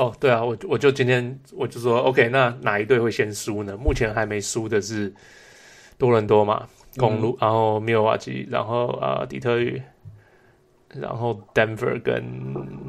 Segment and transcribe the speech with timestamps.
[0.00, 3.76] 哦，对啊，我我就今天我就说，OK，那哪一队会先输呢？
[3.76, 5.12] 目前还没输的是
[5.98, 6.66] 多伦多嘛，
[6.96, 9.82] 公路，嗯、然后密尔瓦基，然后啊、呃、底特律，
[10.94, 12.24] 然后 Denver 跟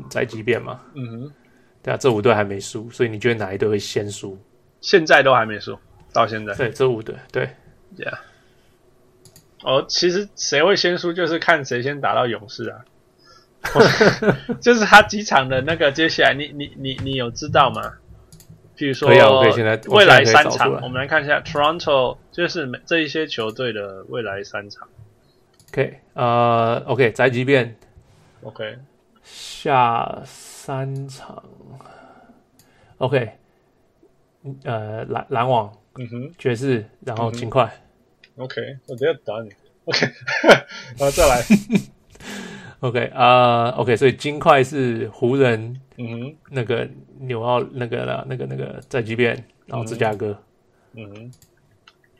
[0.09, 0.79] 宅急便嘛。
[0.93, 1.31] 嗯哼，
[1.83, 4.39] 对啊，这五队还没输，所以你觉得哪一队会先输？
[4.79, 5.77] 现在都还没输，
[6.13, 6.53] 到现在。
[6.55, 7.49] 对，这五队，对
[7.97, 8.17] ，Yeah。
[9.63, 12.85] 哦，其实谁会先输，就是看谁先打到勇士啊。
[14.61, 17.93] 就是他几场的那个，接下来你你你你有知道吗？
[18.75, 19.09] 比如说，
[19.89, 24.87] 未来三场，我们来看一下 Toronto，就是这一些球队的未来三场。
[25.71, 27.77] OK，呃，OK，宅急便
[28.41, 28.79] ，OK，
[29.23, 31.43] 下三场
[32.97, 33.33] ，OK，
[34.63, 37.71] 呃，篮篮网，嗯哼，爵士，然后金块
[38.37, 39.51] ，OK，我直接打你
[39.85, 40.07] ，OK，
[40.97, 41.43] 然后再来。
[42.81, 49.35] OK 啊、uh,，OK，所以金块是湖人，嗯哼，那个纽奥那个了，那个那个在即便，
[49.67, 50.35] 然后芝加哥，
[50.93, 51.31] 嗯哼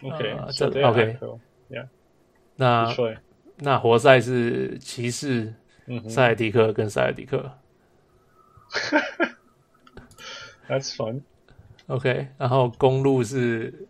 [0.08, 1.88] ，OK，这 OK，Yeah，
[2.56, 2.96] 那
[3.58, 5.52] 那活塞是骑士，
[5.88, 7.52] 嗯，塞尔迪克跟塞尔迪克，
[10.70, 11.22] That's fun。
[11.88, 13.88] OK，然后公路是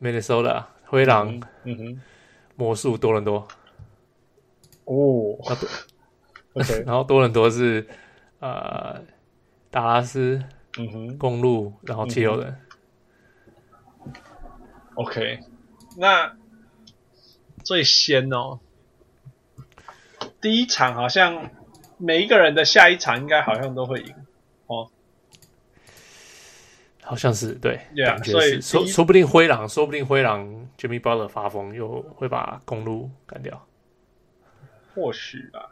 [0.00, 2.00] Minnesota 灰狼，嗯哼，
[2.54, 3.48] 魔术多伦多。
[4.90, 7.86] 哦、oh,，OK， 然后多伦多是
[8.40, 9.00] 呃
[9.70, 10.42] 达拉斯，
[10.78, 12.56] 嗯哼，公路，然后七六人、
[14.04, 14.12] 嗯、
[14.94, 15.38] ，OK，
[15.96, 16.34] 那
[17.62, 18.58] 最先哦，
[20.40, 21.48] 第一场好像
[21.96, 24.12] 每一个人的下一场应该好像都会赢
[24.66, 24.90] 哦，
[27.04, 28.60] 好像是对，yeah, 感觉是。
[28.60, 33.64] 说说不定灰狼，说不定灰狼 Jimmy Butler 发疯又会把公路干掉。
[34.94, 35.70] 或许吧。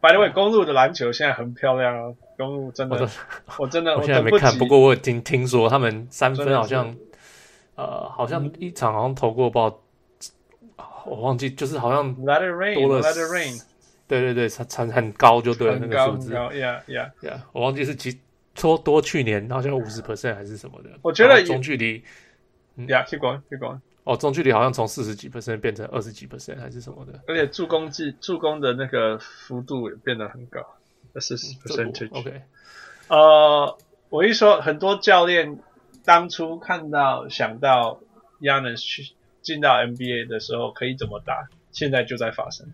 [0.00, 2.16] By the way，公路的篮球现在很漂亮哦。
[2.36, 3.10] 公路真的，我，
[3.58, 6.94] 我真的， 我现在没看，不过我听听说他们三分好像，
[7.74, 9.58] 呃，好像一场好像投过不
[10.20, 10.30] 知
[10.76, 13.62] 道，我忘记，就是好像多了 Let it rain，Let it rain。
[14.06, 16.32] 对对对，很很高就对了，那个数字。
[16.32, 18.20] Yeah yeah yeah，我忘记是几
[18.54, 20.90] 多多去年好像五十 percent 还是什么的。
[21.02, 22.02] 我觉得中距离
[22.76, 23.80] ，Yeah，keep going，keep going。
[24.08, 30.64] 哦，中距离好像从四十几 percent 变成二十几 percent 还是什么的，而且助攻技助攻的那个幅度也变得很高，
[31.20, 32.10] 四十 percent。
[32.18, 32.40] OK，
[33.08, 33.76] 呃，
[34.08, 35.60] 我一说很多教练
[36.06, 38.00] 当初看到想到
[38.40, 42.72] Giannis 去进到 NBA 的时候可以怎么打，现在就在发生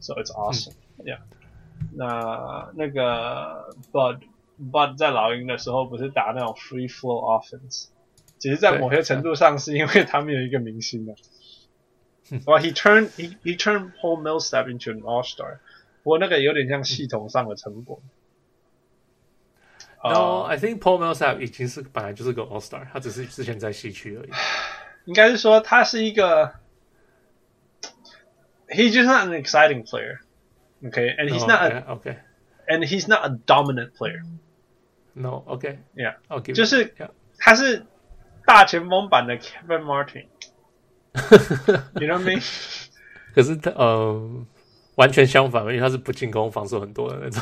[0.00, 1.90] ，so it's awesome，yeah、嗯。
[1.94, 4.18] 那那个 Bud
[4.58, 7.90] Bud 在老鹰的时候不是打那种 free flow offense。
[8.43, 11.13] 其实，在某些程度上，是因为他们有一个明星的。
[12.45, 15.57] 哇，he turned he he turned Paul Millsap into an All Star。
[16.03, 18.01] 不过那个有点像系统上的成果。
[20.01, 24.29] No,、uh, I think Paul Millsap 已经是本来就是个 All Star，他只是之前在西区而已。
[25.03, 26.53] 应该是说他是一个，
[28.69, 36.95] he's just not an exciting player。Okay，and he's not a, okay，and he's not a dominant player。No，okay，yeah，okay，就是
[37.37, 37.85] 他是。
[38.45, 40.25] 大前锋版的 Kevin Martin，
[41.95, 42.87] 你 know what I mean？
[43.35, 44.45] 可是他呃，
[44.95, 47.41] 完全相反，因为他是不进攻、防守很多的那种。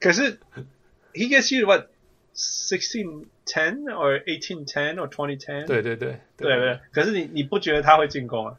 [0.00, 0.40] 可是
[1.12, 1.88] he gets you what
[2.34, 5.66] sixteen ten or eighteen ten or twenty ten？
[5.66, 6.80] 对对对对对，对。
[6.92, 8.56] 可是你你不觉得他会进攻啊？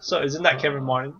[0.00, 1.14] So isn't that Kevin Martin？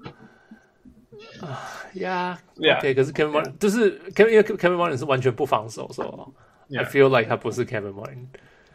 [1.41, 1.61] 啊，
[1.95, 2.95] Yeah，Yeah。
[2.95, 6.35] 可是 Kevin Martin 就是 Kevin，因为 Kevin Martin 是完全不防守，所
[6.69, 8.27] 以 I feel like 他不是 Kevin Martin。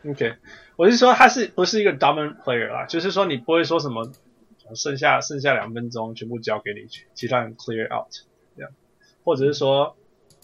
[0.06, 0.36] OK，
[0.76, 2.84] 我是说他是不是一个 dominant player 啦？
[2.86, 4.12] 就是说你不会说什么，
[4.74, 8.12] 剩下剩下两分钟全部交给你去，其他人 clear out
[8.56, 8.70] 这样，
[9.24, 9.96] 或者是说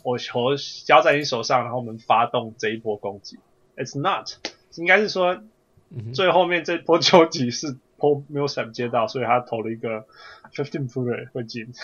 [0.02, 0.56] 我球
[0.86, 3.38] 交在你手上，然后我们发动这一波攻击。
[3.76, 4.30] It's not，
[4.76, 5.42] 应该是说
[6.14, 10.06] 最后面这波球击是 Paul Millsap 接到，所以他投了一个
[10.54, 11.74] fifteen footer 会进，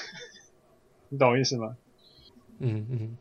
[1.10, 1.76] 你懂我意思吗？
[2.58, 3.16] 嗯嗯。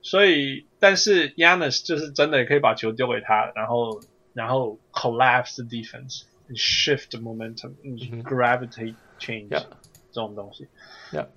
[0.00, 4.00] 所以，但是 Giannis 就是真的可以把球丢给他，然后
[4.32, 10.68] 然后 collapse the defense，shift momentum，gravity change 这种东西。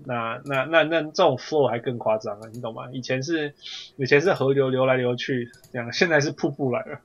[0.05, 2.89] 那那那那这种 flow 还更夸张啊，你懂吗？
[2.91, 3.53] 以前是
[3.95, 6.99] 以前是河流流来流去这样，现在是瀑布来了，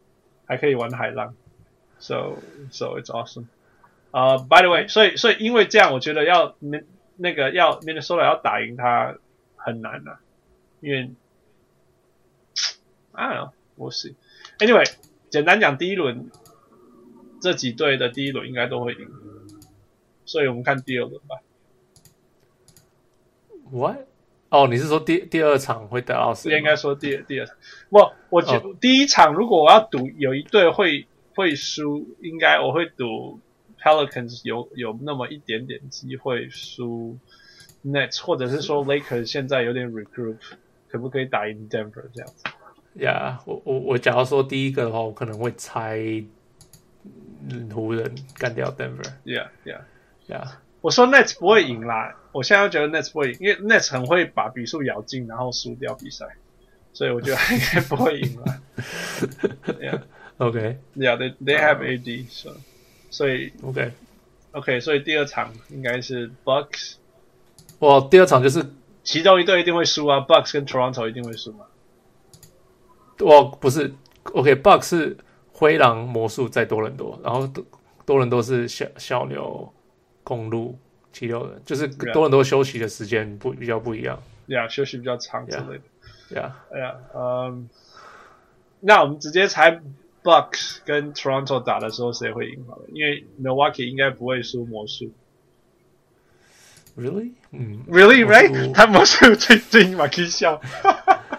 [0.45, 1.35] 还可以玩海浪。
[1.99, 2.37] So
[2.71, 3.47] so it's awesome。
[4.11, 6.83] 呃，by the way，所以所以因为这样，我觉得要那
[7.17, 9.17] 那个要 Minnesota 要打赢他
[9.57, 10.21] 很难啊，
[10.81, 11.11] 因为。
[13.17, 14.15] I don't know, we'll see.
[14.59, 14.85] Anyway，
[15.31, 16.31] 简单讲，第一轮
[17.41, 19.09] 这几队的第一轮应该都会赢，
[20.27, 21.41] 所以我们看第二轮吧。
[23.71, 24.07] What？
[24.51, 26.57] 哦，你是说第第二场会得到谁？
[26.57, 27.57] 应该说第第二场。
[27.89, 33.41] 我我觉得第一场如果我要赌有一队会会输，应该我会赌
[33.81, 37.19] Pelicans 有有那么一点点机会输
[37.85, 40.39] Nets，或者是说 Lakers 现在有点 regroup，
[40.89, 42.45] 可不可以打赢 Denver 这样子？
[42.99, 46.01] 呀、yeah，我我我假如说第一个的话，我可能会猜
[47.75, 49.13] 湖人干掉 Denver。
[49.25, 49.81] Yeah, yeah,
[50.29, 50.49] yeah。
[50.81, 56.27] 我说 Nets 不会赢啦，我现在又觉得 Nets 不会赢，因为 Nets 很会把比数咬进，然后输掉比赛，
[56.93, 58.61] 所以我觉得应该不会赢啦。
[59.81, 60.01] yeah,
[60.39, 62.59] OK, yeah, they they have AD，所、so,
[63.11, 63.93] 所以 OK
[64.53, 66.95] OK，所以第二场应该是 Bucks。
[67.81, 68.65] 哇，第二场就是
[69.03, 71.67] 其中一队一定会输啊，Bucks 跟 Toronto 一定会输嘛。
[73.21, 73.93] 哇，不是
[74.33, 75.17] OK，Bucks 是
[75.53, 77.65] 灰狼、魔术在多伦多，然后多
[78.05, 79.73] 多伦多是小小牛。
[80.29, 80.77] 公路
[81.13, 87.69] 七六人就是多伦多休息的时间不比较不一样，呀，休息比较长之类的，呀，哎呀，嗯，
[88.81, 89.81] 那我们直接猜
[90.25, 95.13] Bucks 跟 Toronto 打的时候谁会赢好了，因为 Milwaukee 应该不会输魔术
[96.99, 97.31] ，Really？
[97.53, 98.73] 嗯，Really right？
[98.75, 100.61] 他魔术最近马基笑，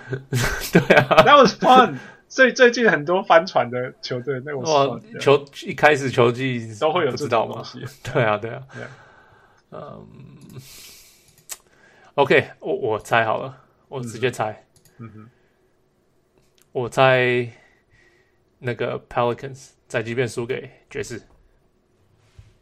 [0.74, 1.98] 对啊，That was fun。
[2.28, 7.64] 最最近很多帆船的球队，那我说球一开始球季都会有这知道吗？
[8.04, 8.68] 对啊，对啊，
[9.72, 10.06] 嗯、
[12.16, 13.58] um,，OK，我我猜好了，
[13.88, 14.66] 我直接猜，
[14.98, 15.30] 嗯哼，
[16.74, 17.50] 我猜
[18.60, 21.22] 那个 Pelicans 在即便输给爵士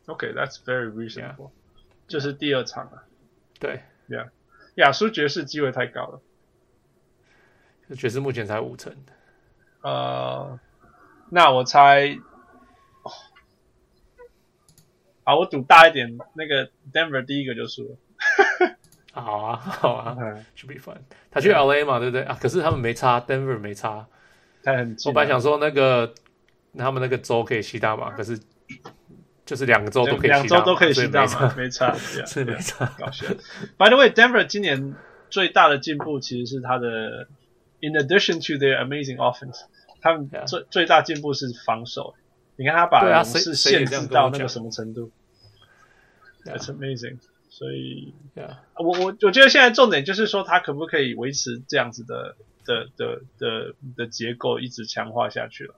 [0.06, 1.50] ，OK，That's、very reasonable.
[2.08, 3.04] 就是第二场啊，
[3.60, 4.30] 对，Yeah，
[4.76, 6.22] 亚输爵士机会太高了，
[7.96, 8.94] 爵士目前才五成。
[9.82, 10.60] 呃，
[11.30, 12.18] 那我猜，
[13.04, 13.12] 哦、
[15.24, 17.98] 啊，我赌大一点，那个 Denver 第一个就输了。
[19.14, 20.18] 好啊，好啊
[20.58, 20.98] ，should be fun。
[21.32, 22.38] 他去 LA 嘛，对不对啊？
[22.42, 24.08] 可是他们没差，Denver 没差。
[24.64, 24.96] 他很。
[25.06, 26.14] 我本来想说那个
[26.78, 28.38] 他们那个州可以吸大麻，可是
[29.46, 32.92] 就是两个州都可以吸大麻，两州都可以吸大麻，没差， 是没差。
[32.98, 33.28] 搞笑。
[33.78, 34.96] By the way，Denver 今年
[35.30, 37.28] 最大的进步其实是他的
[37.85, 39.63] ，in addition to their amazing offense。
[40.03, 40.67] 他们最、yeah.
[40.71, 42.15] 最大进步是防守，
[42.57, 45.11] 你看他把勇士限制到那个什么程度？
[46.45, 47.19] That's amazing。
[47.51, 48.57] 所以，yeah.
[48.77, 55.75] 我我我觉得现在重点就是说，他可不可以维持这样子的的的的的结构一直强化下去了？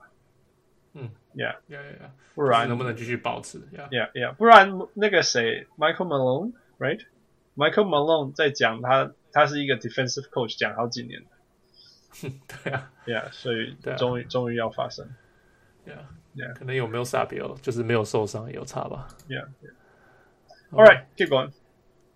[0.93, 2.09] 嗯，Yeah，Yeah，Yeah，yeah, yeah.
[2.35, 3.59] 不然能不能继续保持？
[3.75, 4.33] Yeah，Yeah，yeah.
[4.35, 11.23] 不然那个谁，Michael Malone，Right？Michael Malone 在讲他他是一个 defensive coach，讲好几年。
[12.20, 15.08] 对啊，Yeah，所以终于、啊、终于要发生
[15.86, 21.52] ，Yeah，Yeah，可能有没有撒比奥，就是没有受伤有差吧，Yeah，All right，keep going。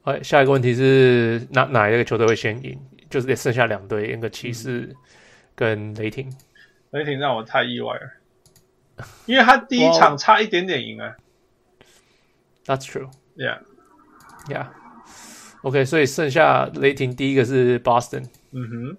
[0.02, 2.80] 哎，下一个问题是哪哪一个球队会先赢？
[3.08, 4.96] 就是得剩下两队，那个骑士
[5.54, 6.32] 跟雷霆。
[6.90, 11.14] 雷霆让我太意外了，因为他第一场差一点点赢啊。
[12.64, 13.10] That's true。
[13.36, 14.68] Yeah，Yeah。
[15.62, 18.26] OK，所以剩下雷霆第一个是 Boston。
[18.50, 18.96] 嗯哼。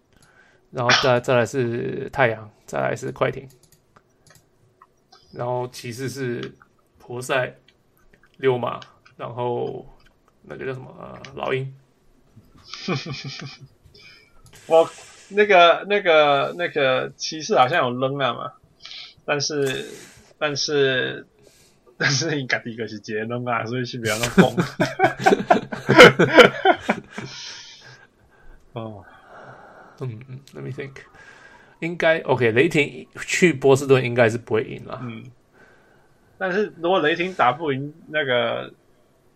[0.73, 3.47] 然后再再来是太阳，再来是快艇，
[5.31, 6.51] 然后骑士是
[6.99, 7.55] 活塞、
[8.37, 8.79] 溜马，
[9.15, 9.85] 然后
[10.41, 11.19] 那个叫什么？
[11.35, 11.71] 老鹰。
[14.65, 14.89] 我
[15.29, 18.53] 那个那个那个骑士好像有扔了嘛，
[19.25, 19.85] 但是
[20.39, 21.27] 但是
[21.97, 24.55] 但是应该第一个是接扔啊，所以是比较那疯。
[29.99, 30.07] 哦。
[30.07, 30.91] 嗯嗯，Let me think，
[31.79, 32.51] 应该 OK。
[32.51, 34.99] 雷霆去波士顿应该是不会赢了。
[35.03, 35.23] 嗯，
[36.37, 38.73] 但是如果雷霆打不赢那个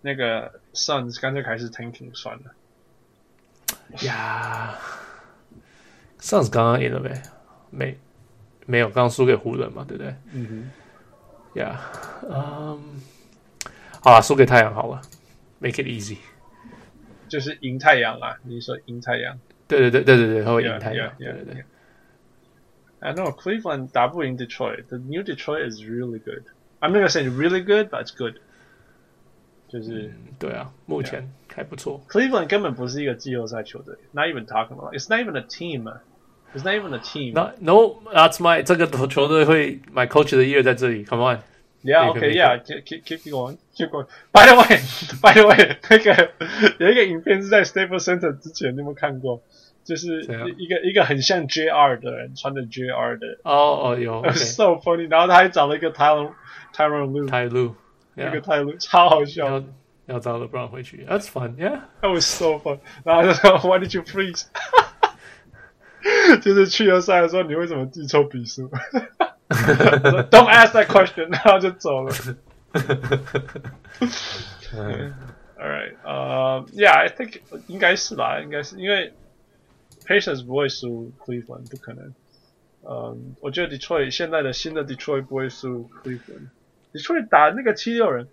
[0.02, 2.44] 那个 Suns，干脆开始 tanking 算了。
[4.02, 4.76] 呀
[6.20, 7.22] ，Suns 刚刚赢了呗？
[7.70, 7.98] 没，
[8.66, 10.16] 没有，刚刚输给湖人嘛，对不对？
[10.34, 10.72] 嗯哼。
[11.60, 11.82] 呀，
[12.30, 13.02] 嗯，
[14.02, 15.02] 好了，输给太阳好了
[15.60, 16.18] ，Make it easy，
[17.28, 18.38] 就是赢太阳啦？
[18.44, 19.40] 你说赢太阳？
[19.69, 21.09] 对对对对对对，他会赢太阳。
[21.09, 21.65] Yeah, yeah, yeah, 对对对。
[23.01, 26.45] I know Cleveland 打不赢 Detroit。The new Detroit is really good.
[26.81, 28.37] I'm not gonna say really good, but it's good.
[29.69, 32.05] 就是、嗯、对啊，目前还不错。
[32.09, 33.97] Cleveland 根本不是一个季后赛球队。
[34.13, 34.95] Not even talking about.
[34.95, 35.91] It's not even a team.
[36.55, 37.33] It's not even a team.
[37.33, 41.05] No, no, that's my 这个球队会 my coach 的 year 在这里。
[41.05, 41.41] Come on.
[41.83, 42.59] Yeah, okay, yeah.
[42.59, 44.07] Keep keep keep going, keep going.
[44.33, 44.81] By the way,
[45.21, 46.31] by the way，那个
[46.79, 49.43] 有一个影片是在 Staples Center 之前，你有没有看过？
[49.85, 50.23] 就是
[50.59, 56.31] 一个一个很像 JR 的人穿着 JR 的哦哦有，so funny， 然后他还找了一个 Tyler
[56.73, 57.75] Tyler Lue Tyler Lue
[58.15, 59.65] 那个 Tyler Lue 超好笑。
[60.07, 62.79] 要找 LeBron 回去，That's fun，Yeah，That was so fun。
[63.03, 64.45] 然后就说 Why did you freeze？
[66.43, 68.71] 就是去了赛的时候，你为什么记错笔数
[70.31, 72.13] ？Don't ask that question，然后就走了。
[75.59, 79.13] All right，呃、uh,，Yeah，I think 应该是吧，应该是因为
[80.07, 82.15] Pacers 不会输 Cleveland，不可能。
[82.83, 88.29] 呃、um,，我觉得 Detroit 现在的新的 Detroit 不会输 Cleveland。Detroit 打那个七六人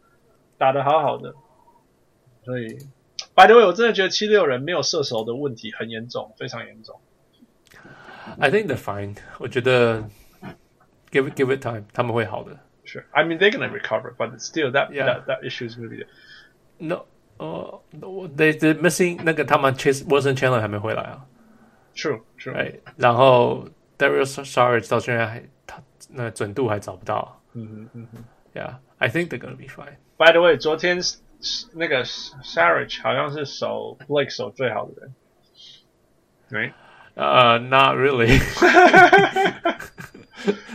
[0.58, 1.36] 打得好好的，
[2.44, 2.80] 所以
[3.36, 7.00] By the way，我真的觉得七六人没有射手的问题很严重，非常严重。
[8.39, 9.16] I think they're fine。
[9.38, 10.10] 我觉得
[11.13, 12.60] give it give it time，他们会好的。
[12.86, 15.06] Sure，I mean they're gonna recover，but still that yeah.
[15.06, 16.06] that that issue is maybe
[16.78, 17.06] no。
[17.38, 17.82] 哦，
[18.36, 21.25] they they missing 那个他们 Chase Wilson Chandler 还没回来啊。
[21.96, 22.54] True，True。
[22.54, 27.42] 哎，然后 Darius Saric 到现在还他那准度还找不到。
[27.54, 28.24] 嗯哼嗯哼。
[28.54, 31.00] Yeah，I think they're gonna be fine。By the way，昨天
[31.74, 35.16] 那个 Saric 好像是守 Blake 守最好的人。
[36.50, 36.74] 对。
[37.16, 38.39] 呃、uh,，Not really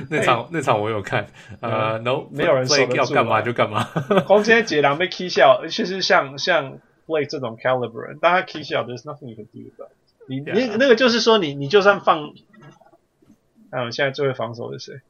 [0.10, 1.28] 那场、那场我有看，
[1.62, 3.84] 呃、uh,，No，没有人守得住，要干嘛就干嘛。
[4.28, 9.92] 光今天杰良被 K 笑，其实像像 Blake 这种 caliber 人，当他 K 笑，There's nothing you can do about。
[10.28, 10.54] 你、yeah.
[10.54, 12.34] 你那个就是说你，你你就算放，
[13.72, 15.02] 还有现在最会防守的谁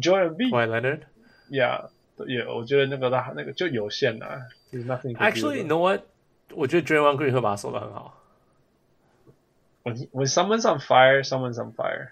[0.00, 1.88] ？Jordan B，Kawhi Leonard，Yeah，
[2.26, 4.46] 也我觉得那个他那个就有限啊。
[4.72, 5.16] Nothing。
[5.16, 6.02] Actually，you know what？
[6.54, 8.22] 我觉得 Draymond Green 会把他守得很好。
[9.84, 12.10] When, when someone's on fire, someone's on fire.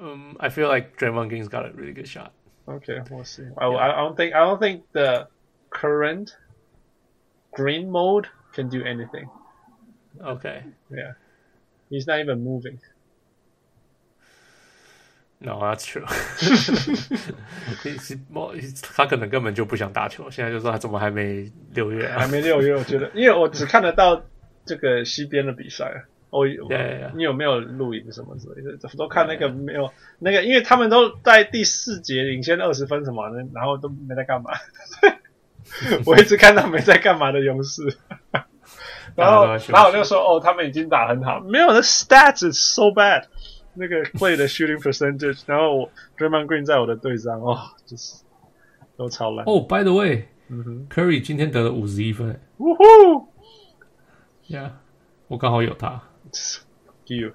[0.00, 2.32] Um, I feel like Draymond Green's got a really good shot.
[2.66, 3.44] Okay, we'll see.
[3.56, 3.76] I, yeah.
[3.76, 5.28] I don't think I don't think the
[5.70, 6.36] current
[7.52, 9.28] green mode can do anything.
[10.20, 10.64] Okay.
[10.90, 11.12] Yeah,
[11.90, 12.80] he's not even moving.
[15.40, 16.06] No, that's true.
[17.82, 18.16] he's,
[18.54, 22.18] he's, 他可能根本就不想打球，现在就说他怎么还没六月、啊？
[22.18, 24.24] 还没六月，我觉得，因为我只看得到
[24.64, 26.04] 这个西边的比赛。
[26.31, 27.11] 哦、oh, yeah, yeah, yeah.
[27.15, 28.77] 你有没有录影什么之类的？
[28.97, 34.51] 都看那个没有.那个，因为他们都在第四节领先二十分什么的，然后都没在干嘛。
[36.05, 37.83] 我一直看到没在干嘛的勇士，
[39.15, 43.25] 然后然后我就说哦，他们已经打很好，没有那 stats is so bad，
[43.73, 48.23] 那个 play 的 shooting percentage，然后我 Draymond Green 在我的队上哦，就是
[48.97, 49.45] 都超烂。
[49.45, 52.83] 哦、oh,，by the way，嗯哼，Curry 今天得了五十一分，呜呼
[54.47, 54.71] ，Yeah，
[55.27, 56.01] 我刚好有他。
[57.07, 57.31] You，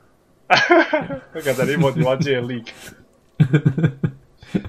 [0.48, 2.66] 我刚才你莫提忘记 leak。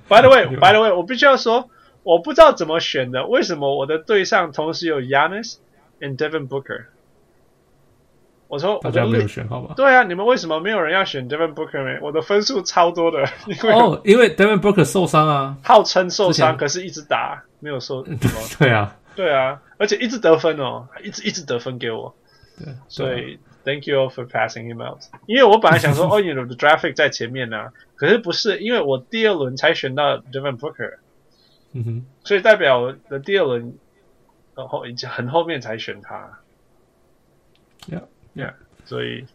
[0.08, 1.70] By the way，By the way，我必须要说，
[2.02, 3.28] 我不知道怎么选的。
[3.28, 5.58] 为什么我的队上同时有 Giannis
[6.00, 6.86] and Devin Booker？
[8.48, 9.74] 我说大家没有选好吧？
[9.76, 12.00] 对啊，你们为什么没有人要选 Devin Booker 呢？
[12.02, 13.28] 我的分数超多的。
[13.46, 18.04] 因为哦，因为 Devin Booker 受伤啊，号称受伤，可是一直打没有受。
[18.58, 22.16] 对啊，对啊，而且一直得分哦，一直一直得分给我。
[22.58, 23.38] 对，所以。
[23.65, 25.03] Thank you all for passing him out。
[25.27, 30.99] 因为我本来想说，哦，你 的 draft 在前面呢、啊，可是不是，因为我第二轮才选到 Devin Booker，
[31.73, 33.75] 嗯哼，所以代表我的第二轮，
[34.55, 36.41] 然后已经很后面才选他。
[37.89, 38.05] Yeah,
[38.35, 38.55] yeah，
[38.85, 39.27] 所以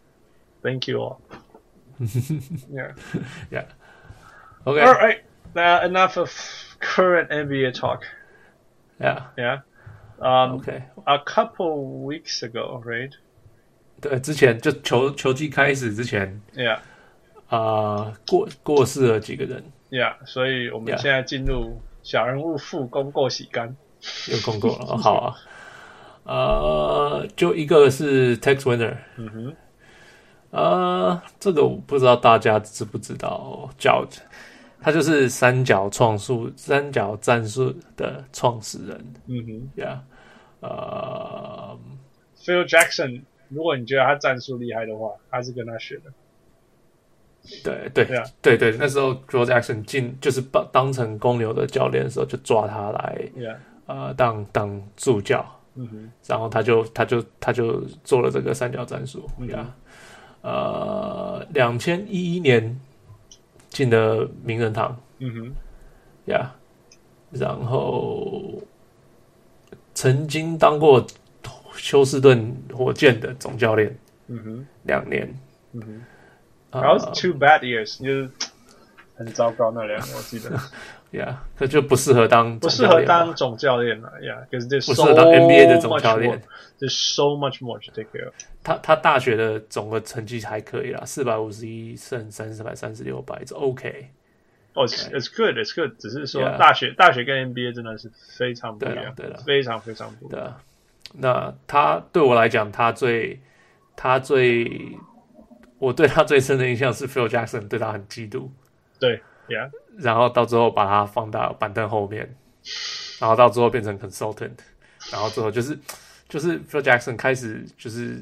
[0.62, 1.20] Thank you all。
[2.72, 2.94] yeah,
[3.50, 3.66] yeah.
[4.64, 4.82] Okay.
[4.82, 5.20] All right.
[5.54, 6.30] Now enough of
[6.80, 8.02] current NBA talk.
[9.00, 9.60] Yeah, yeah.
[10.18, 10.84] Um, okay.
[11.06, 13.14] A couple weeks ago, right?
[14.01, 16.77] 对，之前就球球季开始之前，Yeah，
[17.47, 23.75] 啊、呃，过过世了几个人，Yeah，所以我们现在进入小人物复工过洗干，
[24.31, 25.35] 又功过了，好啊，
[26.23, 29.55] 呃，就一个是 Tex Winner，嗯哼，
[30.49, 34.03] 呃，这个我不知道大家知不知道，叫
[34.81, 39.99] 他就是三角创术、三角战术的创始人，嗯哼，Yeah，
[40.61, 41.79] 呃
[42.43, 43.21] ，Phil Jackson。
[43.53, 46.03] 如果你觉得他战术厉害的话，他是跟他学的。
[47.63, 53.55] 对对对啊，对对，那时候 Phil Jackson 进就是当当成公牛的教练的时候，就抓他来，yeah.
[53.87, 55.45] 呃，当当助教。
[55.73, 59.27] 嗯哼，然后他就他就他就做了这个三角战术。
[59.39, 59.65] 嗯、yeah.
[60.41, 62.79] 呃，两千一一年
[63.69, 64.95] 进的名人堂。
[65.19, 65.53] 嗯哼，
[66.31, 66.55] 呀、
[67.31, 68.61] yeah.，然后
[69.93, 71.05] 曾经当过。
[71.81, 73.97] 休斯顿火箭的总教练，
[74.27, 75.27] 嗯哼，两年，
[75.73, 78.29] 嗯哼，然后 two bad years，就是
[79.15, 80.51] 很糟糕那两年，我记得，
[81.11, 86.41] Yeah，可就不适合当不适合当总教练了，Yeah，可是这不适合当 NBA 的总教练
[86.79, 88.33] ，There's so much more to take care of。
[88.63, 94.11] 他他大学的总个成绩还可以啦，四百五十一胜三四百三十六败，这 OK。
[94.73, 100.61] 哦，It's good，It's good，只是说大学大学跟 NBA 真的是非常不一样，对了，非常非常不一样。
[101.13, 103.39] 那他对我来讲，他最
[103.95, 104.97] 他最
[105.77, 108.49] 我对他最深的印象是 Phil Jackson 对他很嫉妒，
[108.99, 112.35] 对，Yeah，然后到最后把他放到板凳后面，
[113.19, 114.57] 然后到最后变成 consultant，
[115.11, 115.77] 然后最后就是
[116.27, 118.21] 就是 Phil Jackson 开始就是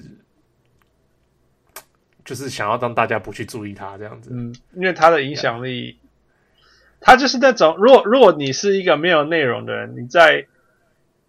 [2.26, 5.98] 就是想要让大家不去注意他这样子，嗯，因为他的影响力。
[7.02, 10.46] 他就是那种，如果如果你是一个没有内容的人，你在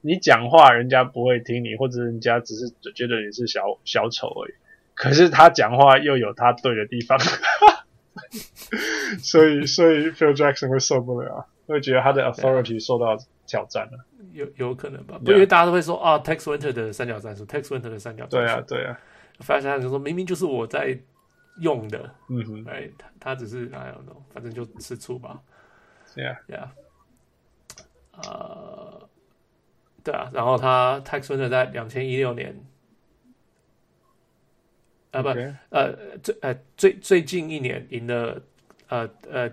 [0.01, 4.55] 你讲话，人家不会听你，或者人家只是觉得你是小小丑而已。
[4.95, 7.19] 可是他讲话又有他对的地方，
[9.23, 13.17] 所以所以 Phil Jackson 会受不了，会觉得他的 authority 受到
[13.47, 14.05] 挑战了。
[14.33, 15.19] 有有可能吧？
[15.25, 18.47] 不，因为大家都会说啊，Tex Winter 的三角战术，Tex Winter 的三角战术。
[18.47, 19.01] 对啊，对啊。
[19.41, 20.99] 发现就说明明就是我在
[21.61, 25.41] 用的，嗯哼，哎，他他只是 I don't know，反正就吃醋吧。
[26.15, 26.69] Yeah, yeah.
[28.23, 29.00] 呃，
[30.03, 32.55] 对啊，然后他 Tex Winter 在两千一六年，
[35.11, 35.29] 啊.不，
[35.71, 38.43] 呃最呃最最近一年赢了
[38.89, 39.51] 呃呃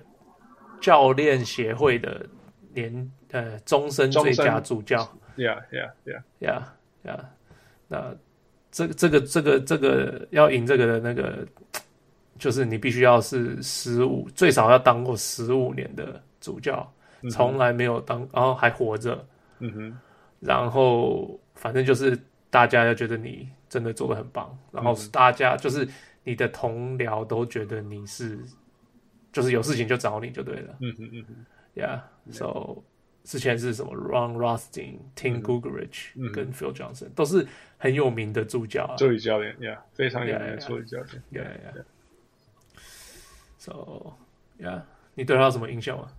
[0.82, 2.26] 教练协会的
[2.74, 4.98] 年呃终身最佳助教。
[5.36, 6.64] Yeah, yeah, yeah, yeah,
[7.04, 7.20] yeah.
[7.88, 8.16] 那
[8.72, 11.48] 这个这个这个这个要赢这个的那个，
[12.40, 16.22] 就是你必须要是十五，最少要当过十五年的。
[16.40, 16.90] 主教
[17.32, 19.28] 从来没有当，然后还活着，
[19.58, 19.98] 嗯哼，
[20.40, 22.18] 然后反正就是
[22.50, 25.88] 大家要觉得你真的做的很棒，然后大家就是
[26.24, 28.40] 你的同僚都觉得你是，
[29.32, 31.36] 就是有事情就找你就对了，嗯嗯嗯哼
[31.76, 32.84] ，Yeah，so
[33.24, 37.46] 之前是什么 Ron Rothstein、Tim Gugelrich 跟 Phil Johnson 都是
[37.78, 41.22] 很有名的助教啊，助理教练，Yeah，非常有名的助理教练
[43.60, 44.14] ，Yeah，Yeah，So
[44.60, 44.84] Yeah，
[45.16, 46.10] 你对他有什么印象吗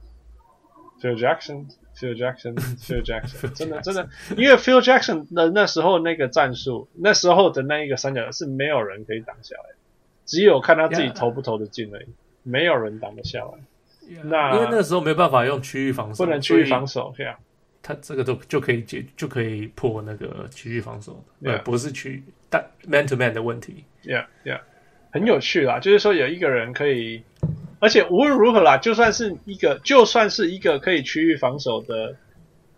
[1.00, 9.77] ？Phil Jackson，Phil Jackson，Phil Jackson， 真的真的，因为 Phil Jackson 的那时候那个战术，那时候的那一个三角是没有人可以挡下来，
[10.25, 12.07] 只有看他自己投不投得进而已.
[12.42, 13.53] 没有人挡得下来。
[14.25, 17.38] 那因为那时候没办法用区域防守，不能区域防守，对啊，
[17.83, 23.85] 他这个都就可以解，就可以破那个区域防守对.不是区但 man to man 的问题。
[24.03, 24.61] Yeah，Yeah，
[25.12, 27.23] 很有趣啦，就是说有一个人可以。
[27.81, 32.17] 而且无论如何啦，就算是一个，就算是一个可以区域防守的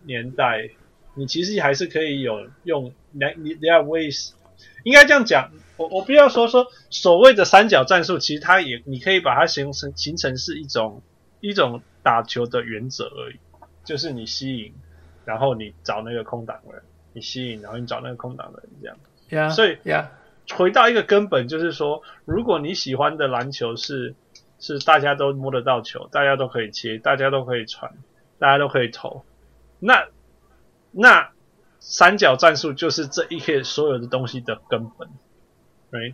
[0.03, 0.69] 年代，
[1.15, 2.93] 你其实还是可以有用。
[3.11, 4.33] 你你 there are ways，
[4.83, 5.51] 应该这样讲。
[5.77, 11.01] 我我不要说说所谓的三角战术，其实它也你可以把它形成形成是一种
[11.39, 13.39] 一种打球的原则而已，
[13.83, 14.71] 就是你吸引，
[15.25, 16.83] 然后你找那个空档人，
[17.13, 18.97] 你吸引，然后你找那个空档人这样。
[19.31, 20.09] Yeah, 所以 yeah.
[20.53, 24.13] 回到一个根本，就是说，如果你喜欢的篮球是。
[24.61, 27.91] 是大家都摸得到球，大家都可以切，大家都可以传，
[28.39, 29.25] 大家都可以投。
[29.79, 30.07] 那
[30.91, 31.31] 那
[31.79, 35.09] 三角战术就是这一切所有的东西的根本
[35.91, 36.13] ，right？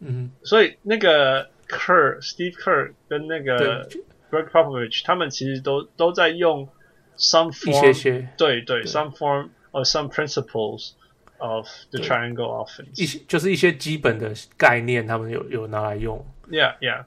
[0.00, 3.88] 嗯，所以那个 Kerr、Steve Kerr 跟那个
[4.30, 6.68] Greg Popovich 他们其实都都在用
[7.16, 10.94] some form，对对，对，some form or some principles
[11.38, 16.26] of the triangle offense，一些就是一些基本的概念，他们有有拿来用。
[16.50, 17.04] Yeah, yeah.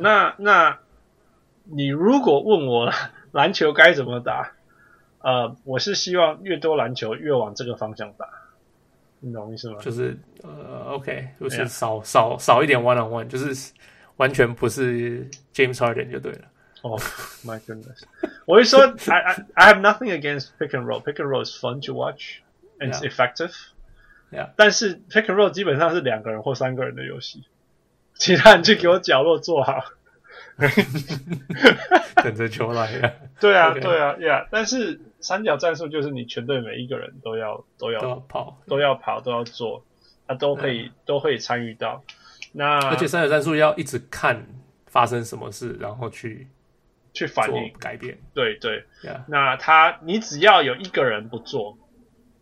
[0.00, 0.78] 那那，
[1.64, 2.92] 你如果问我
[3.32, 4.52] 篮球该怎么打，
[5.20, 8.28] 呃，我是希望越多篮球越往这个方向打，
[9.20, 9.78] 你懂我意思吗？
[9.80, 12.04] 就是呃，OK，就是少、yeah.
[12.04, 13.72] 少少一点 one on one，就是
[14.16, 16.40] 完全不是 James Harden 就对了。
[16.82, 18.02] 哦、oh,，My goodness！
[18.44, 21.02] 我会说，I I I have nothing against pick and roll.
[21.02, 22.42] Pick and roll is fun to watch
[22.78, 23.52] and it's effective.
[24.30, 24.50] Yeah.
[24.56, 27.44] 但是 pick and roll 基本上是两个人或三个人的游戏。
[28.18, 29.84] 其他人去给我角落坐好，
[32.24, 33.12] 等着球来呀。
[33.38, 34.48] 对啊，对啊，Yeah。
[34.50, 39.84] 但是三角战术就是你全队每一个人都要都要，都要跑，都要跑，都要做，
[40.26, 42.02] 他都可以都可以参与到。
[42.52, 44.46] 那而且三角战术要一直看
[44.86, 46.48] 发生什么事，然后去
[47.12, 48.18] 去反应改变。
[48.32, 49.20] 对对，Yeah。
[49.28, 51.76] 那他你只要有一个人不做，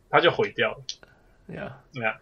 [0.09, 0.85] 他就毁掉了。
[1.49, 2.15] Yeah，Yeah。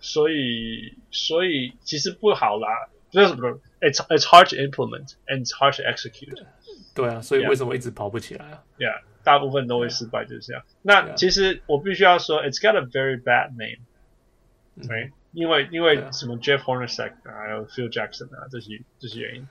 [0.00, 2.88] 所以所以其实不好啦。
[3.15, 6.45] 就是不是，it's it's hard to implement and it's hard to execute。
[6.93, 8.63] 对啊，所以为什么一直跑不起来啊？
[8.77, 10.61] Yeah，大部分都会失败，就是这样。
[10.61, 10.65] Yeah.
[10.83, 19.47] 那其实我必须要说，it's got a very bad name，right？、嗯、因为因为什么 Jeff Hornacek 啊，还有 Phil Jackson 啊，这些这些原因。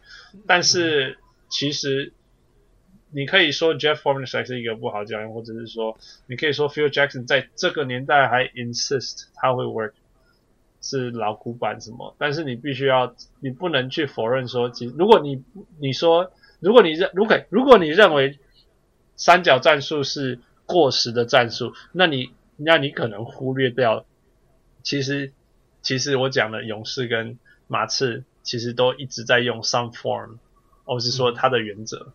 [0.47, 2.13] 但是其实
[3.11, 9.93] 你可以说 Jeff Hornacek 是一个不好教练，或者是说你可以说 Phil Jackson 在这个年代还 insist 他会 work。
[10.86, 12.16] 是老古板什么？
[12.20, 15.44] 但是你必须要，你不能去否认说，其实如果你
[15.80, 18.38] 你说，如果你认，如果如果你认为
[19.16, 24.06] 三角战术是过时的战术，那你那你可能忽略掉，
[24.84, 25.34] 其实
[25.82, 30.38] 其实我讲的勇士跟马刺其实都一直在用 some form，
[30.86, 32.14] 我是说它的原则。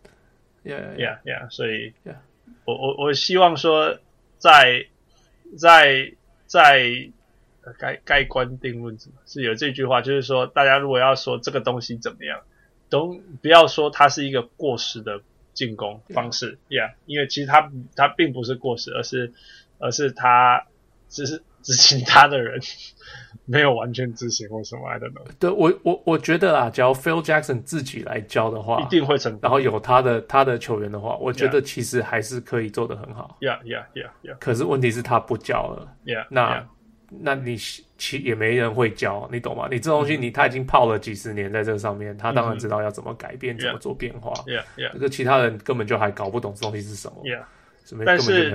[0.63, 1.51] Yeah, yeah, yeah.
[1.51, 2.19] 所以 yeah.
[2.65, 3.99] 我我我希望说
[4.39, 4.87] 在，
[5.59, 6.13] 在在
[6.47, 7.11] 在
[7.79, 12.41] 盖盖棺定论是有这句话，就是说大家如果要说这个东西怎么样，
[12.89, 15.21] 都不要说它是一个过时的
[15.55, 19.33] 进攻方式，Yeah，, 因为其实它它并不是过时，而是
[19.79, 20.67] 而是它
[21.09, 22.61] 只是执行它的人。
[23.47, 25.25] 没有完全执行或什么，I don't know。
[25.41, 29.41] 对我我我觉得啊，只要 Phil Jackson 自己来教的话，一定会成功。
[29.43, 33.37] 然后有他的他的球员的话，我觉得其实还是可以做得很好。
[33.41, 34.39] Yeah, yeah, yeah, yeah.
[34.39, 35.97] 可是问题是他不教了。
[36.05, 36.27] Yeah.
[36.31, 36.65] 那 yeah.
[37.19, 37.57] 那你
[37.99, 39.69] 其也没人会教，你懂吗？
[39.71, 44.33] 你这东西你他已经泡了几十年在这上面，他当然知道要怎么改变，怎么做变化。
[44.47, 44.93] Yeah, yeah.
[44.93, 47.17] 这个其他人根本就还搞不懂这东西是什么。
[47.25, 47.45] Yeah.
[48.07, 48.51] 但是，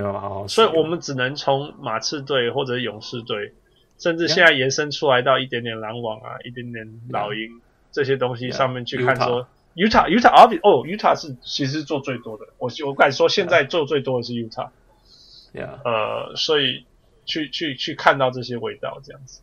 [0.48, 3.52] 所以我们只能从马刺队或者勇士队。
[3.98, 7.48] 甚至现在延伸出来到一点点篮网啊，一点点老鹰、
[7.90, 15.80] 这些东西上面去看说，Utah Utah Utah 哦，Utah 是其实做最多的，我我敢说现在做最多的是 Utah，yeah.
[15.82, 16.84] 呃，所以
[17.26, 19.42] 去去去看到这些味道这样子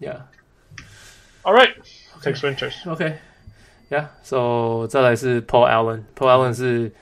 [0.00, 6.92] ，yeah，yeah，all right，takes winters，OK，yeah，so 再来是 Paul Allen，Paul Allen 是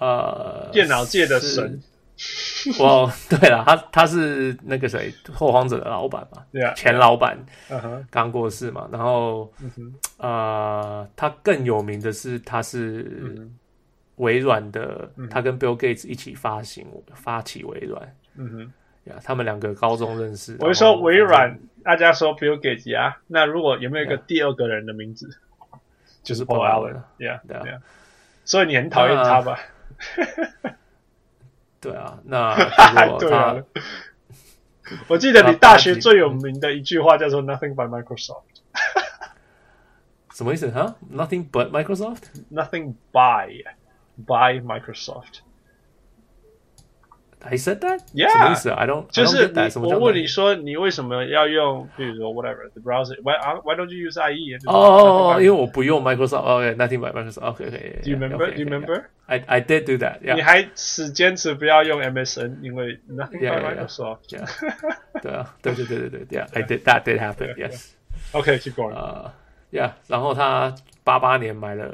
[0.00, 1.80] 呃电脑界的神。
[2.80, 7.36] 哇，对了，他他是那个谁，拓荒者的老板嘛，yeah, 前老板，
[8.10, 8.32] 刚、uh -huh.
[8.32, 8.88] 过世嘛。
[8.90, 9.92] 然后，uh.
[10.26, 13.46] 呃，他更有名的是，他是
[14.16, 15.28] 微软的，uh.
[15.28, 17.02] 他跟 Bill Gates 一起发行、uh.
[17.14, 18.72] 发起微软，嗯哼，
[19.06, 20.56] 呀，他们两个高中认识。
[20.60, 25.38] 我就说微软，大家说 Bill Gates、啊，那如果有没有一个第二个人的名字.
[26.22, 27.80] 就是 Paul Allen，yeah，对啊，
[28.44, 29.60] 所以你很讨厌他吧？
[31.80, 33.54] 对啊，那他对啊，
[35.06, 38.42] 我记得你大学最有名的一句话叫做 “Nothing but Microsoft”，
[40.32, 40.68] 什么意思？
[40.72, 43.62] 哈，Nothing but Microsoft？Nothing by
[44.26, 45.45] by Microsoft。
[47.43, 48.01] I said that?
[48.13, 48.29] Yeah.
[48.31, 48.69] 什么意思？
[48.69, 49.07] I don't.
[49.09, 53.15] 就是我问你说，你为什么要用，比如说 whatever the browser?
[53.23, 54.59] Why why don't you use IE?
[54.67, 56.43] 哦，因为我不用 Microsoft.
[56.43, 57.41] OK, nothing but Microsoft.
[57.41, 57.99] OK, OK.
[58.03, 58.51] Do you remember?
[58.53, 59.05] Do you remember?
[59.25, 60.19] I I did do that.
[60.21, 64.19] 你还死坚持不要用 MSN，因为 nothing but Microsoft.
[65.23, 67.55] 对啊，对对对对对，Yeah, I did that did happen.
[67.55, 67.87] Yes.
[68.33, 68.93] OK, keep going.
[68.93, 69.33] 啊，
[69.71, 69.93] Yeah.
[70.07, 71.91] 然后他八八年买了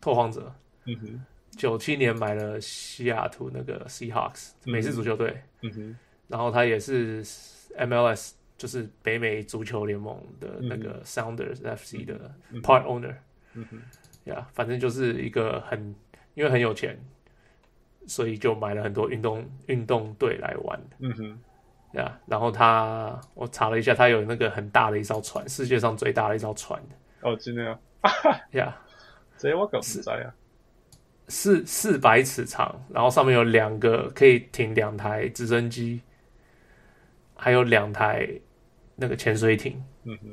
[0.00, 0.54] 拓荒者。
[0.86, 1.20] 嗯哼。
[1.57, 7.23] 九七年买了西雅图那个 Seahawks 美式足球队，嗯哼，然后他也是
[7.77, 13.15] MLS 就是北美足球联盟的那个 Sounders FC 的 part owner，
[13.53, 13.81] 嗯哼，
[14.25, 15.93] 呀，反正就是一个很
[16.35, 16.97] 因为很有钱，
[18.07, 21.39] 所以就买了很多运动运动队来玩，嗯哼，
[21.93, 26.81] 呀，然后他我查了一下，他有那个很大的一艘船，世界上最大的一艘船，
[27.21, 27.79] 哦，真的
[28.51, 28.79] 呀，
[29.37, 30.33] 这我可不知道呀。
[31.31, 36.01] 四四百尺长，然后上面有两个可以停两台直升机，
[37.35, 38.27] 还有两台
[38.97, 39.81] 那个潜水艇。
[40.03, 40.27] 嗯哼，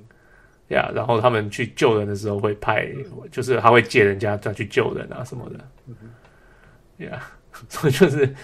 [0.74, 2.88] 呀、yeah，然后他们去救人的时候会派，
[3.30, 5.68] 就是他会借人家再去救人啊什么的。
[5.86, 7.22] 嗯哼，呀，
[7.70, 8.34] 所以就是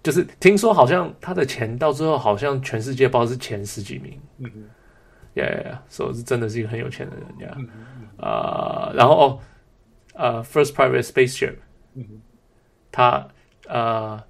[0.00, 4.20] 就是听说好像他的钱到最后好像全世界包是前十几名。
[4.38, 4.62] 嗯哼，
[5.40, 7.56] 呀呀呀，所以是真的是一个很有钱的人呀。
[8.18, 9.40] 啊、呃，然后哦，
[10.14, 11.54] 呃，First Private Spaceship。
[11.94, 12.04] 嗯，
[12.92, 13.26] 他
[13.66, 14.22] 呃，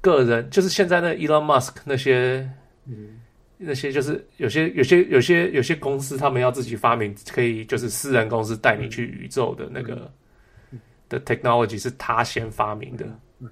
[0.00, 2.48] 个人就是现在那 Elon Musk 那些，
[2.86, 3.20] 嗯，
[3.58, 10.12] 那些就是有些有些有些有些公司，他们要自己发明，可以就是私人公司带你去宇宙的那个
[11.08, 13.04] 的 technology 是他先发明的。
[13.38, 13.48] 嗯，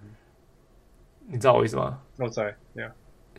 [1.26, 2.00] 你知道我意思吗？
[2.16, 2.90] 我在，yeah，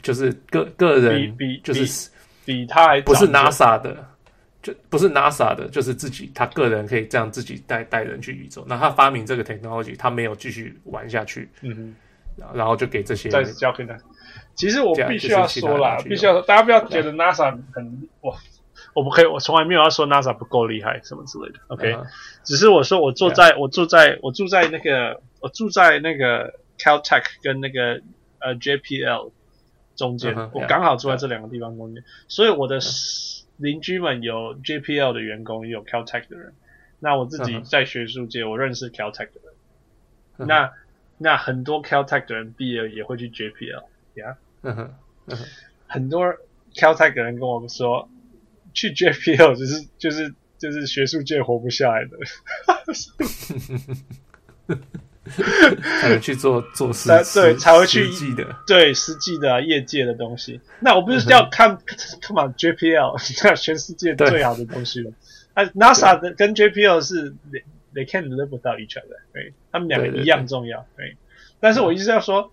[0.01, 2.09] 就是个个人就是
[2.45, 4.07] 比他还不是 NASA 的。
[4.61, 8.65] 就不是 NASA 的，就是自己他个人可以这样自己带带人去宇宙。
[8.67, 11.95] 那他发明这个 technology，他没有继续玩下去，嗯哼，
[12.53, 13.97] 然后就给这些再交给他。
[14.55, 18.35] 其实我必须要说啦，必须要说，大家不要觉得 NASA 很哇，
[18.93, 21.59] 我不可以，我从来没有要说 NASA 不够厉害什么之类的。
[21.67, 22.05] OK，、uh -huh.
[22.43, 28.01] 只是我说我坐在我住在我住在那个我住在那个 Caltech 跟那个
[28.39, 29.31] 呃 JPL
[29.95, 30.49] 中间，uh -huh.
[30.53, 32.05] 我刚好住在这两个地方中间，uh.
[32.27, 32.81] 所以我的。
[32.81, 33.38] Uh -huh.
[33.59, 36.53] 邻居们有 JPL 的员工，也有 Caltech 的人。
[36.99, 39.53] 那我自己在学术界，我认识 Caltech 的人。
[40.37, 40.45] Uh.
[40.45, 40.73] 那
[41.17, 43.83] 那很多 Caltech 的人毕业也会去 JPL，
[44.15, 44.73] 呀、yeah?
[44.73, 44.89] uh
[45.27, 45.37] uh.
[45.87, 46.25] 很多
[46.73, 48.09] Caltech 的人跟我们说，
[48.73, 52.17] 去 JPL 就是就是就是学术界活不下来的。
[56.01, 60.59] 才能去做做实对才会去实际的对实际的业界的东西。
[60.79, 61.77] 那我不是要看，
[62.21, 65.11] Come on JPL， 全世界最好的东西了。
[65.53, 67.63] 啊，NASA 的跟 JPL 是 they
[67.93, 71.17] they can't live without each other，对，他们两个一样重要，对。
[71.59, 72.51] 但是我一直要说，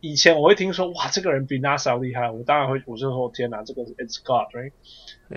[0.00, 4.72] 以前我会听说哇，这个人比 NASA 厉害，我当然会，我就说天哪，这个是 It's God，right？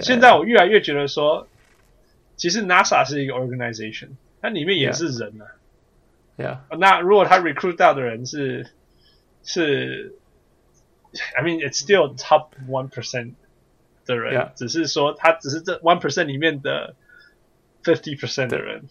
[0.01, 1.47] 现在我越来越觉得说，
[2.35, 4.09] 其实 NASA 是一个 organization，
[4.41, 5.45] 它里面也是人啊。
[6.37, 6.59] Yeah.
[6.77, 8.67] 那如果他 recruit 到的人是
[9.43, 10.15] 是
[11.35, 13.33] ，I mean it's still top one percent
[14.05, 14.53] 的人，yeah.
[14.55, 16.95] 只是说他只是这 one percent 里面的
[17.83, 18.83] fifty percent 的人。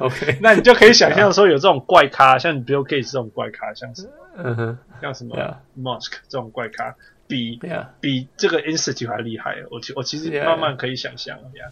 [0.00, 5.36] OK，那你就可以想象说有这种怪咖，像 Bill Gates 这种怪咖，像是嗯哼，像什么
[5.78, 6.94] Musk 这种怪咖，
[7.26, 7.58] 比.
[8.00, 9.62] 比这个 Institute 还厉害。
[9.70, 11.70] 我其我其实慢慢可以想象，Yeah。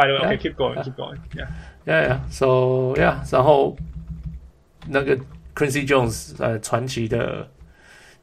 [0.00, 1.18] By the way, okay, keep going, keep going.
[1.36, 1.48] Yeah,
[1.84, 2.20] yeah, yeah.
[2.30, 3.20] So, yeah.
[3.30, 3.76] 然后
[4.88, 5.14] 那个
[5.54, 7.46] Quincy Jones，呃，传奇的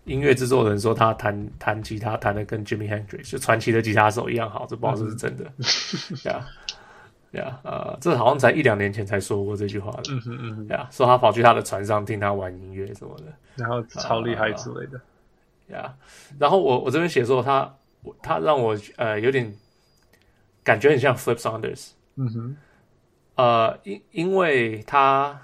[0.06, 5.46] 音乐制作人说他弹弹吉他弹的跟 Jimmy Hendrix 就传奇的吉他手一样好，这不知道是不是真的。
[6.26, 6.42] Yeah,
[7.32, 7.54] yeah.
[7.64, 10.04] 呃，这好像才一两年前才说过这句话的。
[10.10, 10.68] 嗯哼嗯哼。
[10.70, 14.98] Yeah，说他跑去他的船上听他玩音乐什么的，然后超厉害之类的。
[15.70, 15.92] Uh, yeah.
[16.40, 17.72] 然后我我这边写说他
[18.24, 19.54] 他让我呃有点。
[20.68, 22.58] 感觉很像 Flip Saunders，嗯哼，
[23.36, 25.40] 呃，因因为他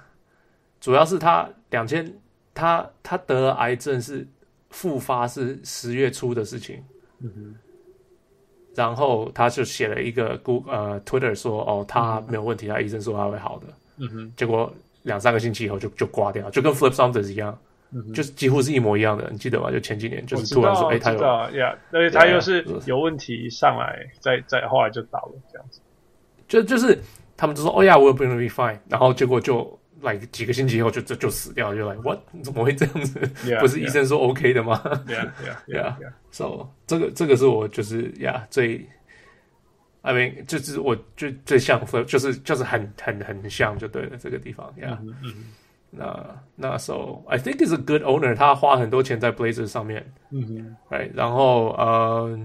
[0.82, 2.14] 主要是他两千，
[2.54, 4.28] 他他得了癌症是
[4.70, 6.84] 复发是十月初的事情，
[7.22, 7.56] 嗯哼，
[8.76, 13.68] 然后他就写了一个 Google 呃 Twitter 说哦他没有问题，他医生说他会好的，
[14.00, 17.58] 嗯哼，结果两三个星期以后就就挂掉，就跟 Flip Saunders 一样。
[18.14, 19.72] 就是几乎是一模一样的，你记得吗？
[19.72, 21.20] 就前几年，就是突然说，哎，他有，
[21.58, 25.80] 呀，而且他又是有问题上来，再再后来就倒了这样子。
[26.48, 27.00] 就就是
[27.38, 32.20] 他们就说，哦呀，我有 will be fine，然后结果就来几个星期以后就就就死掉，就来，what？
[32.44, 33.20] 怎么会这样子？
[33.60, 35.30] 不是医生说 OK 的吗？Yeah,
[35.68, 36.12] yeah, yeah.
[36.32, 38.86] So 这个这个是我就是呀最
[40.02, 45.00] ，I mean 就是我就最像，就是就是很很很像就对了，这个地方呀。
[45.96, 48.36] 那那时候，I think is a good owner。
[48.36, 51.12] 他花很多钱在 Blazers 上面，嗯哼，right。
[51.14, 52.40] 然后，呃，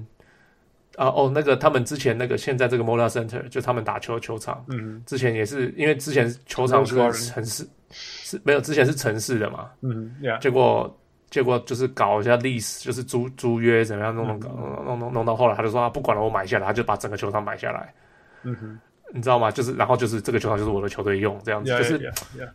[0.97, 6.95] 啊，哦，那个他们之前那个现在这个 Moda Center 就他们打球球场，嗯，之前也是因为之前球场是
[7.27, 10.39] 城市，是没有之前是城市的嘛，嗯，yeah。
[10.41, 10.95] 结果
[11.31, 14.51] 结果就是搞一下 lease，就是租租约怎么样弄弄搞
[14.85, 17.95] 弄弄弄到后来，他就说他不管了，我买下来，他就把整个球场买下来，
[18.43, 18.79] 嗯哼，
[19.15, 19.51] 你知道吗？
[19.51, 21.99] 就是然后就是这个球场就是我的球队用这样子，就是。
[22.37, 22.51] Yeah.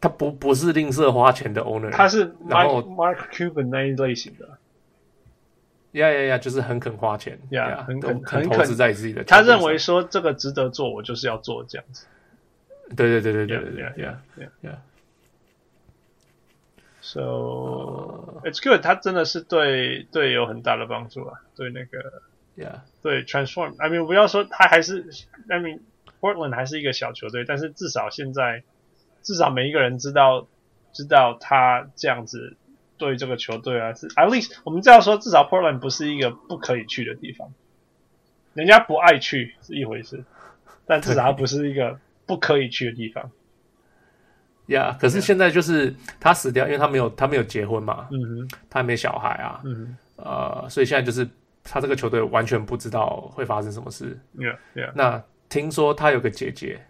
[0.00, 4.48] 他不不是吝啬花钱的 owner，他是 Mark, Mark Cuban 那一类型的，
[5.92, 12.06] 呀呀呀，就是很肯花钱，呀、yeah, 很肯很投资在自己的，他认为说这个值得做，我就是要做这样子。
[12.96, 14.78] 对对对对对对，yeah yeah yeah yeah。
[17.02, 22.22] So、uh, it's good，他真的是对对有很大的帮助啊，对那个
[22.56, 23.74] ，yeah，对 transform。
[23.78, 25.04] I mean，不要说他还是
[25.50, 25.80] ，I mean
[26.22, 28.62] Portland 还是一个小球队，但是至少现在。
[29.22, 30.46] 至少每一个人知道，
[30.92, 32.56] 知道他这样子
[32.96, 37.52] 对这个球队啊，是 at least 我们这样说，至少 Portland 不是一个不可以去的地方。
[38.54, 40.24] 人家不爱去是一回事，
[40.86, 43.30] 但至少他不是一个不可以去的地方。
[44.66, 51.28] 呀、yeah，可是现在就是他死掉，因为他没有他没有结婚嘛，嗯哼，他没小孩啊，嗯哼，呃，所以现在就是
[51.62, 54.18] 他这个球队完全不知道会发生什么事。
[54.36, 54.92] Yeah, yeah.
[54.94, 56.80] 那听说他有个姐姐。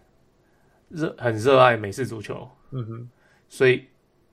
[0.90, 3.08] 热很热爱美式足球，嗯哼，
[3.48, 3.82] 所以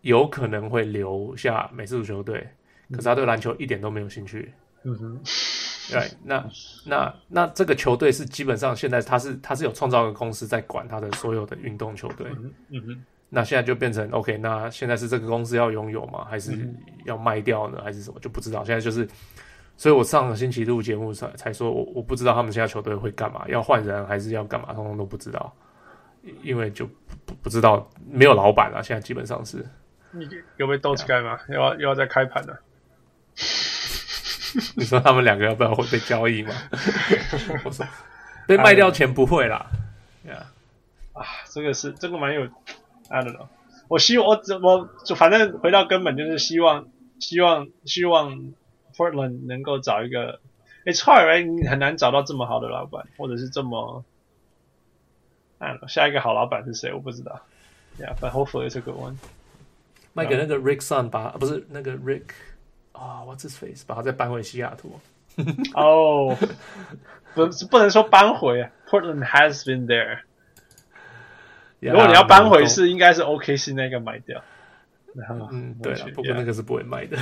[0.01, 2.45] 有可能会留下美式足球队，
[2.89, 4.51] 嗯，可是他对篮球一点都没有兴趣，
[4.83, 5.21] 嗯哼，
[5.89, 6.45] 对，那
[6.85, 16.25] 那那这个球队是基本上现在他是他是有创造一个公司在管他的所有的运动球队，嗯，嗯哼，那现在就变成 OK，那现在是这个公司要拥有吗？
[16.29, 16.51] 还是
[17.05, 17.81] 要卖掉呢？
[17.83, 18.63] 还是什么就不知道。
[18.63, 19.07] 现在就是，
[19.75, 25.53] 所以我上个星期录节目才才说我我不知道他们现在球队会干嘛，要换人还是要干嘛，通通都不知道。
[26.43, 26.85] 因为就
[27.25, 29.65] 不不知道，没有老板了，现在基本上是。
[30.11, 31.37] 你有没有斗起来吗？
[31.49, 32.59] 又要又要再开盘了？
[34.75, 36.53] 你说他们两个要不要会被交易吗？
[37.65, 37.85] 我说
[38.47, 39.67] 被卖掉钱不会啦。
[40.25, 40.43] Yeah.
[41.13, 42.43] 啊，这个是这个蛮有
[43.09, 43.47] ，I don't know。
[43.87, 46.87] 我希望我我就反正回到根本就是希望
[47.19, 48.53] 希望希望
[48.95, 50.39] Portland 能够找一个
[50.85, 51.45] ，It's hard right？
[51.45, 54.03] 你很难找到这么好的老板，或者是这么。
[55.87, 56.93] 下一个好老板是谁？
[56.93, 57.41] 我不知道。
[57.99, 59.15] Yeah，but hopefully it's a good one。
[60.13, 62.29] 卖给那个 Rick Son 吧，不是那个 Rick
[62.91, 63.83] 啊、oh,，What's his face？
[63.85, 64.99] 把他再搬回西雅图。
[65.75, 66.39] 哦、oh,，
[67.35, 68.67] 不，不能说搬回。
[68.89, 70.19] Portland has been there。
[71.79, 74.43] 如果你要搬回是，应该是 OKC 那个买掉。
[75.13, 77.17] 然后嗯，对啊，不过那个是不会卖的。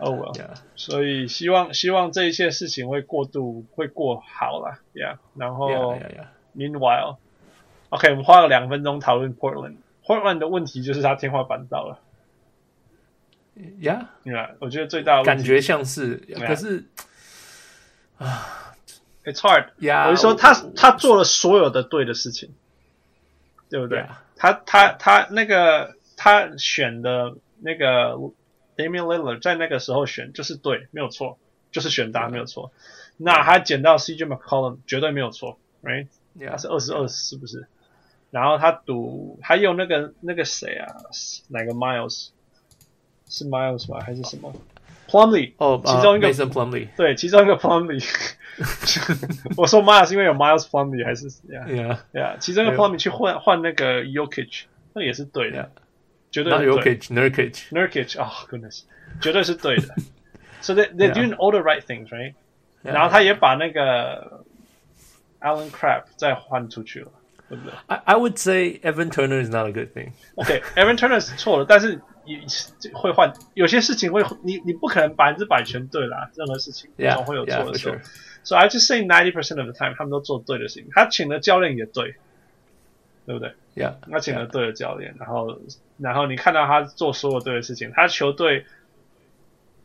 [0.00, 5.18] 哦，well，所以希望希望这一切事情会过渡会过好了，Yeah。
[5.36, 5.94] 然后
[6.56, 9.76] ，Meanwhile，OK，我们花了两分钟讨论 Portland。
[10.04, 12.00] Portland 的问题就是他天花板到了。
[13.56, 16.86] Yeah，对啊，我觉得最大的感觉像是，可是
[18.16, 18.74] 啊
[19.24, 19.66] ，It's hard。
[20.08, 22.54] 我就说他他做了所有的对的事情，
[23.68, 24.06] 对不对？
[24.36, 28.16] 他他他那个他选的那个
[28.80, 31.38] Damian Lillard 在那个时候选就是对，没有错，
[31.72, 32.72] 就是选他没有错。
[33.16, 36.06] 那他捡到 CJ McCollum 绝对没有错，right？
[36.48, 37.66] 他是二十二是不是？
[38.30, 40.86] 然后他赌还有那个那个谁啊？
[41.48, 42.28] 哪个 Miles？
[43.28, 44.00] 是 Miles 吗？
[44.00, 44.54] 还是什么
[45.08, 45.52] Plumley？
[45.58, 48.04] 哦，其中一个 Mason Plumlee 对，其中一个 Plumley。
[49.56, 54.62] 我说 Miles 因为有 Miles Plumley 还是 Yeah Yeah，其中一个 Plumley 去换换那个 Yokich，
[54.94, 55.70] 那也是对的，
[56.31, 56.97] 绝对是对。
[56.97, 58.83] Nurkic，Nurkic，哦，goodness，
[59.21, 59.95] 绝对是对的。
[60.61, 62.33] So they they're doing all the right things, right？
[62.81, 64.43] 然后他也把那个
[65.41, 67.11] Allen Crabbe 再换出去了，
[67.49, 67.73] 对不对？
[67.87, 70.11] I I would say Evan Turner is not a good thing.
[70.35, 72.01] OK，Evan Turner 是错了，但是。
[72.27, 72.43] 你
[72.91, 77.95] 会换，有些事情会，你你不可能百分之百全对啦，任何事情总会有错的时候。
[78.43, 80.89] 所以 I just say ninety percent of the time，他们都做对的事情。
[80.91, 82.15] 他请的教练也对，
[83.30, 85.60] 对不对？Yeah，他请了对的教练，然后
[85.98, 88.66] 然后你看到他做所有对的事情，他球队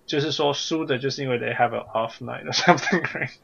[0.07, 3.35] 就是说输的就是因为 they have an off night or something，right?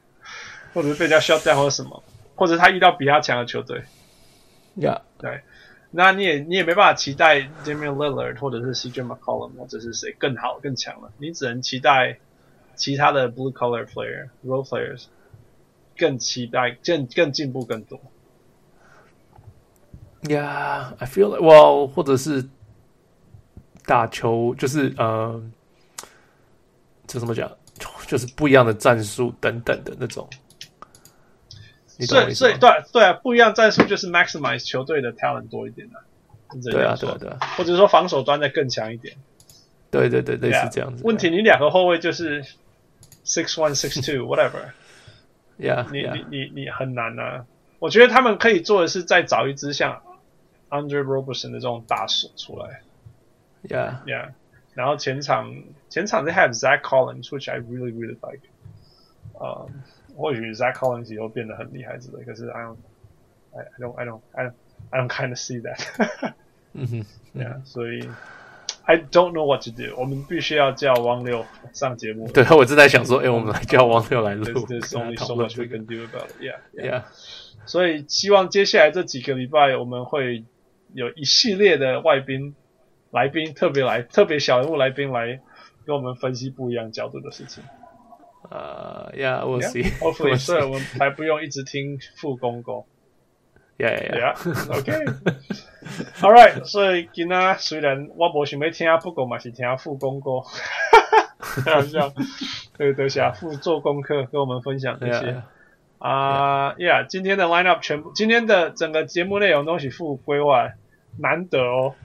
[0.73, 2.01] 或者是被人家 shut down 或者什么，
[2.33, 3.83] 或者他遇到比他强的球队。
[4.75, 5.41] Yeah，对。
[5.91, 12.17] 那你也你也没办法期待 Damian Lillard 或者是 CJ McCollum 或者是谁更好更强了，你只能期待
[12.75, 15.05] 其他的 blue collar player role players
[15.95, 18.01] 更期待更更进步更多。
[20.23, 22.47] Yeah, I feel like well，或者是
[23.85, 25.41] 打球就是呃，
[27.07, 27.51] 这怎么讲？
[28.05, 30.29] 就是不一样的战术等等的那种。
[31.99, 39.15] 所以，所以，对对啊，不一样战术就是 maximize 球队的 talent 多一点的，对啊，对啊，对啊，或者说防守端再更强一点，
[39.89, 41.03] 对对对，类似这样子。
[41.03, 42.43] 问题你两个后卫就是
[43.25, 47.45] six one six two whatever，yeah， 你你你你很难啊。
[47.79, 50.01] 我觉得他们可以做的是再找一支像
[50.70, 52.82] Andre Roberson 的这种大手出来，
[53.68, 54.30] yeah yeah，
[54.74, 55.54] 然后前场
[55.88, 58.42] 前场 they have Zach Collins，which I really really like，
[59.38, 59.66] 啊。
[60.18, 62.76] 或许 Zach Collins 以后变得很厉害之类，可是 I don't,
[63.52, 64.52] I don't, I don't, I don't,
[64.88, 66.32] I don't kind of see that
[66.72, 68.08] 嗯哼，对啊，所以
[68.86, 69.94] I don't know what to do。
[69.94, 72.30] 我们必须要叫汪六上节目。
[72.32, 74.44] 对，我正在想说，哎，我们来叫汪六来录。
[74.44, 76.40] There's only so much we can do about it.
[76.40, 77.02] Yeah, yeah.
[77.66, 80.44] 所以希望接下来这几个礼拜，我们会
[80.93, 82.55] 有一系列的外宾
[83.11, 85.39] 来宾特别来，特别小人物来宾来
[85.85, 87.63] 跟我们分析不一样角度的事情。
[88.49, 89.83] 呃、uh,，Yeah，we'll see.
[89.99, 92.85] Hopefully，所以我们才不用一直听傅公公。
[93.77, 94.91] Yeah，Yeah，OK。
[96.21, 100.43] All right，所以今天虽然我不想要听，不过嘛是听傅公公。
[101.65, 102.13] 开玩笑，
[102.77, 105.41] 对对，下傅做功课，跟我们分享这些。
[105.97, 110.69] 啊，Yeah，今天的 lineup 全部，今天的整个节目内容都是傅规划，
[111.19, 111.95] 难得哦。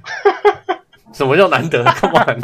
[1.12, 2.40] 什么叫难得？Come on。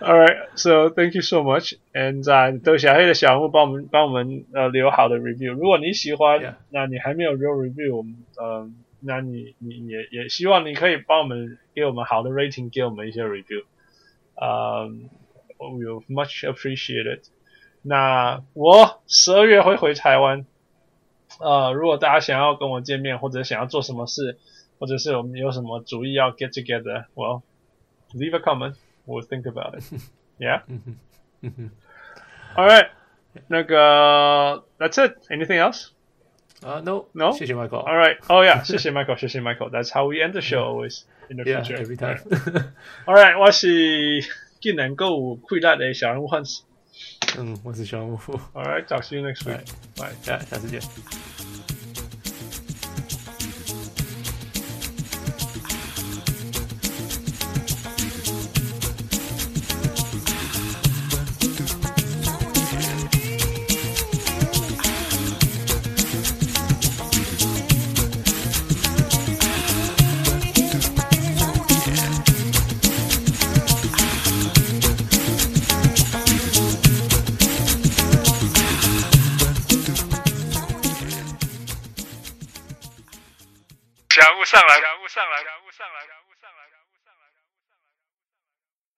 [0.00, 1.74] All right, so thank you so much.
[1.92, 5.52] And 在德小黑的小木帮我们帮我们呃留好的 review。
[5.52, 13.64] 如果你喜欢.那你还没有留 review，我们呃，那你你也也希望你可以帮我们给我们好的 rating，给我们一些 review。
[14.40, 15.08] 嗯、
[15.58, 17.24] um,，we will much appreciate it。
[17.82, 20.46] 那我十二月会回台湾。
[21.39, 24.37] 呃，如果大家想要跟我见面，或者想要做什么事，
[24.79, 27.41] 或者是我们有什么主意要 get together，well
[28.13, 29.83] leave a comment。We'll think about it.
[30.37, 30.61] Yeah.
[32.55, 32.89] All right.
[33.47, 35.15] 那个，That's it.
[35.29, 35.87] Anything else?
[36.61, 37.07] Uh, no.
[37.13, 37.31] No.
[37.31, 37.79] 谢谢 Michael.
[37.79, 38.17] All right.
[38.27, 38.63] Oh yeah.
[38.63, 39.17] 谢 谢 Michael.
[39.17, 39.71] 谢谢 Michael.
[39.71, 41.77] That's how we end the show always in the future.
[41.77, 42.19] Yeah, every time.
[43.05, 43.39] All right.
[43.39, 44.21] 我是
[44.59, 46.63] 技能够快乐的小人物汉斯。
[47.37, 48.17] 嗯，我是小人物。
[48.53, 48.85] All right.
[48.85, 49.65] Talk to you next week.
[49.95, 50.13] Bye.
[50.21, 50.81] 下下次见。